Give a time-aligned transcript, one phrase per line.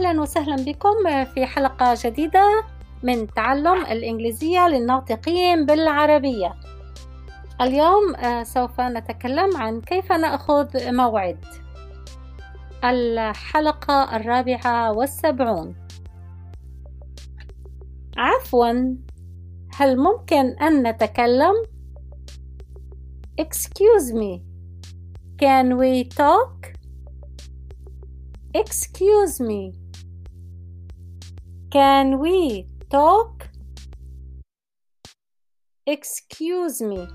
[0.00, 2.64] أهلا وسهلا بكم في حلقة جديدة
[3.02, 6.54] من تعلم الإنجليزية للناطقين بالعربية.
[7.60, 8.14] اليوم
[8.44, 11.44] سوف نتكلم عن كيف نأخذ موعد.
[12.84, 15.74] الحلقة الرابعة والسبعون.
[18.16, 18.94] عفوا
[19.74, 21.54] هل ممكن أن نتكلم؟
[23.40, 24.40] Excuse me.
[25.42, 26.72] Can we talk?
[28.54, 29.79] Excuse me.
[31.71, 33.49] Can we talk?
[35.85, 37.07] Excuse me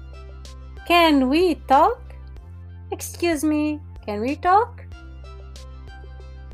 [0.87, 2.01] Can we talk?
[2.93, 4.87] Excuse me Can we talk?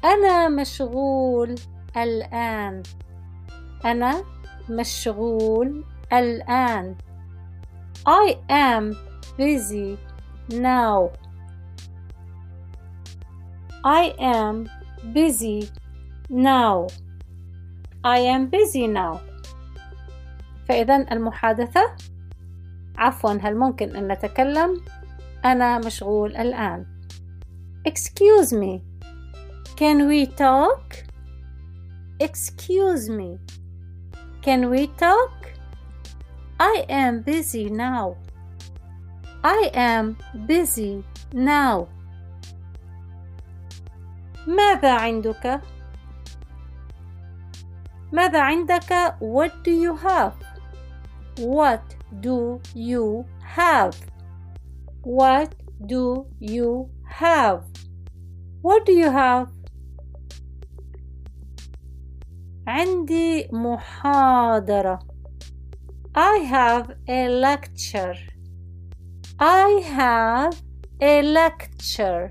[0.05, 1.55] أنا مشغول
[1.97, 2.83] الآن
[3.85, 4.25] أنا
[4.71, 6.97] مشغول الآن
[8.07, 8.95] I am
[9.37, 9.99] busy
[10.51, 11.11] now
[13.85, 14.69] I am
[15.13, 15.69] busy
[16.31, 16.87] now
[18.04, 19.20] I am busy now
[20.70, 21.96] فإذا المحادثة
[22.98, 24.82] عفوا هل ممكن أن نتكلم
[25.46, 26.86] أنا مشغول الآن
[27.88, 28.82] Excuse me
[29.76, 31.04] Can we talk?
[32.20, 33.40] Excuse me
[34.42, 35.34] Can we talk?
[36.60, 38.16] I am busy now
[39.44, 41.88] I am busy now
[44.48, 45.62] ماذا عندك؟
[48.13, 50.35] ماذا عندك؟ What do you have?
[51.39, 53.25] What do you
[53.57, 53.95] have?
[55.03, 55.55] What
[55.87, 56.91] do you
[57.21, 57.65] have?
[58.63, 59.49] What do you have?
[62.67, 64.99] عندي محاضرة.
[66.15, 68.17] I have a lecture.
[69.39, 70.55] I have
[71.01, 72.31] a lecture.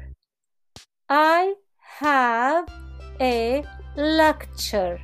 [1.09, 1.53] I
[2.00, 2.68] have
[3.22, 3.63] a
[3.96, 5.00] lecture.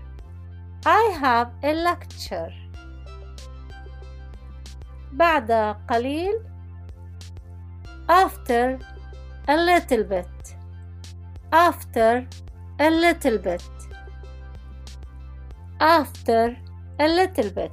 [0.84, 2.52] I have a lecture.
[5.12, 6.34] بعد قليل.
[8.08, 8.78] After
[9.48, 10.54] a little bit.
[11.52, 12.26] After
[12.80, 13.62] a little bit.
[15.80, 16.56] After
[17.00, 17.72] a little bit.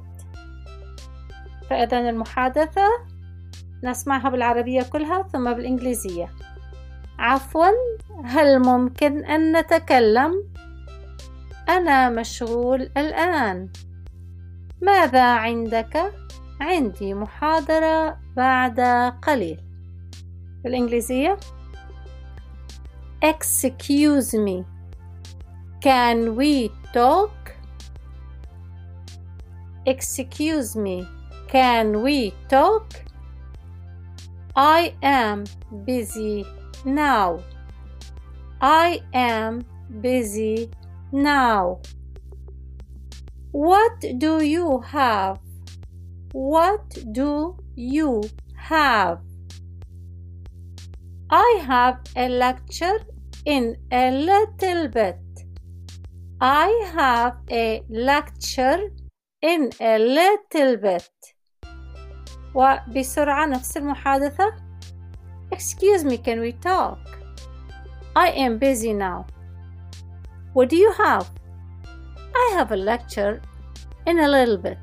[1.70, 2.88] فإذا المحادثة
[3.84, 6.30] نسمعها بالعربية كلها ثم بالإنجليزية.
[7.18, 7.66] عفوا.
[8.24, 10.53] هل ممكن أن نتكلم؟
[11.68, 13.68] أنا مشغول الآن
[14.82, 16.12] ماذا عندك؟
[16.60, 18.80] عندي محاضرة بعد
[19.22, 19.60] قليل
[20.64, 21.38] بالإنجليزية
[23.24, 24.64] Excuse me
[25.80, 27.54] Can we talk?
[29.86, 31.06] Excuse me
[31.48, 32.86] Can we talk?
[34.56, 35.44] I am
[35.84, 36.44] busy
[36.84, 37.40] now.
[38.60, 39.64] I am
[40.00, 40.70] busy
[41.13, 41.79] now.
[43.51, 45.39] What do you have?
[46.31, 48.23] What do you
[48.55, 49.19] have?
[51.31, 52.99] I have a lecture
[53.45, 55.19] in a little bit.
[56.41, 58.91] I have a lecture
[59.41, 61.09] in a little bit.
[62.55, 64.69] وبسرعة نفس المحادثة
[65.51, 66.99] Excuse me, can we talk?
[68.15, 69.25] I am busy now.
[70.53, 71.29] What do you have?
[72.35, 73.41] I have a lecture
[74.05, 74.77] in a little bit.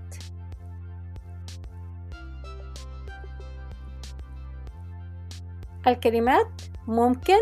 [5.87, 7.41] الكلمات ممكن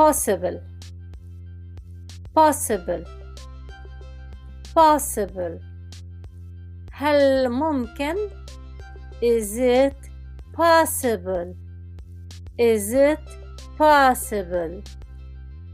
[0.00, 0.60] possible
[2.34, 3.04] possible
[4.74, 5.60] possible
[6.92, 8.16] هل ممكن
[9.22, 10.10] is it
[10.52, 11.54] possible
[12.58, 13.26] is it
[13.78, 14.82] possible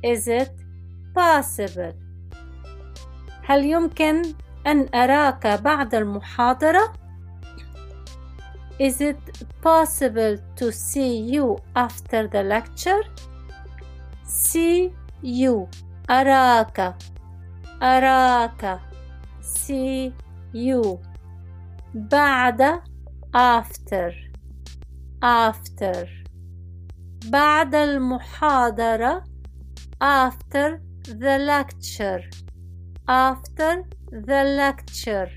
[0.03, 0.51] Is it
[1.15, 1.93] possible
[3.43, 4.21] هل يمكن
[4.67, 6.93] أن أراك بعد المحاضرة
[8.79, 13.01] Is it possible to see you after the lecture?
[14.23, 14.93] See
[15.23, 15.67] you
[16.09, 16.95] أراك
[17.81, 18.79] أراك
[19.41, 20.13] See
[20.53, 20.99] you
[21.93, 22.81] بعد
[23.35, 24.11] after
[25.23, 26.07] after
[27.25, 29.23] بعد المحاضرة
[30.00, 32.22] after the lecture
[33.08, 35.28] after the lecture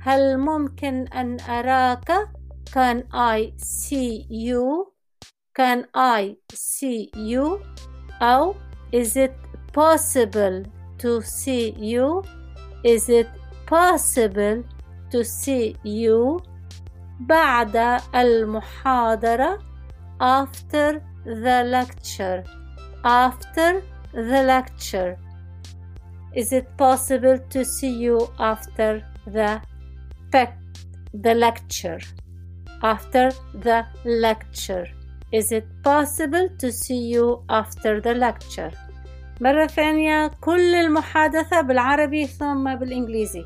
[0.00, 2.28] هل ممكن أن أراك
[2.70, 4.92] can I see you
[5.54, 7.60] can I see you
[8.22, 8.54] أو
[8.92, 9.34] is it
[9.72, 10.64] possible
[10.98, 12.22] to see you
[12.84, 13.28] is it
[13.66, 14.64] possible
[15.10, 16.42] to see you
[17.20, 19.58] بعد المحاضرة
[20.20, 22.44] after the lecture
[23.04, 23.82] after
[24.12, 25.16] the lecture
[26.34, 29.60] is it possible to see you after the
[31.14, 32.00] the lecture
[32.82, 34.86] after the lecture
[35.32, 38.72] is it possible to see you after the lecture
[39.40, 43.44] مرة ثانية كل المحادثة بالعربي ثم بالإنجليزي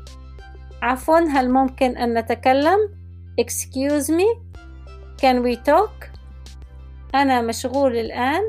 [0.81, 2.79] عفوا هل ممكن أن نتكلم
[3.41, 4.27] excuse me
[5.21, 6.07] can we talk
[7.15, 8.41] أنا مشغول الآن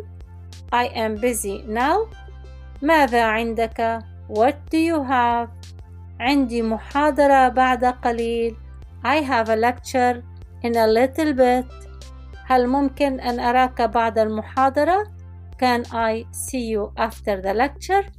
[0.71, 2.07] I am busy now.
[2.81, 3.99] ماذا عندك?
[4.29, 5.49] What do you have?
[6.19, 8.55] عندي محاضرة بعد قليل.
[9.03, 10.23] I have a lecture
[10.63, 11.65] in a little bit.
[12.45, 15.03] هل ممكن أن أراك بعد المحاضرة؟
[15.57, 18.11] Can I see you after the lecture?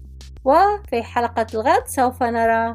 [0.44, 2.74] وفي حلقة الغد سوف نرى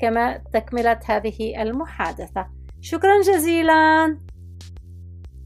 [0.00, 2.46] كما تكملة هذه المحادثة.
[2.80, 4.18] شكرا جزيلا.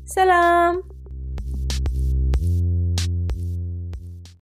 [0.04, 0.82] سلام.